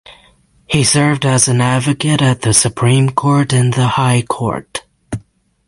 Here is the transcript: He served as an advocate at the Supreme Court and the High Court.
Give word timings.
He 0.65 0.83
served 0.83 1.27
as 1.27 1.47
an 1.47 1.61
advocate 1.61 2.23
at 2.23 2.41
the 2.41 2.55
Supreme 2.55 3.11
Court 3.11 3.53
and 3.53 3.71
the 3.71 3.85
High 3.85 4.23
Court. 4.23 4.81